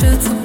[0.00, 0.37] 这次